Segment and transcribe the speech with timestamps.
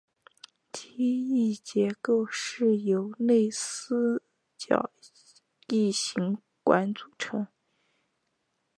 [0.71, 4.23] 机翼结构是由内四
[4.57, 4.89] 角
[5.67, 7.45] 异型管组成。